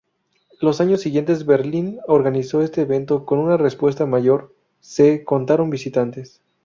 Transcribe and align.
Los 0.61 0.81
años 0.81 1.01
siguientes 1.01 1.45
Berlín 1.45 1.99
organizó 2.07 2.63
este 2.63 2.81
evento 2.81 3.23
con 3.23 3.37
una 3.37 3.55
respuesta 3.55 4.07
mayor: 4.07 4.51
se 4.79 5.23
contaron 5.23 5.69
visitantes. 5.69 6.41